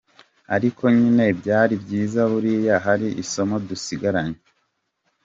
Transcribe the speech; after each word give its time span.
Ariko 0.55 0.83
nyine 0.97 1.25
byari 1.39 1.73
byiza 1.83 2.21
buriya 2.31 2.75
hari 2.85 3.07
isomo 3.23 3.55
dusigaranye. 3.67 4.39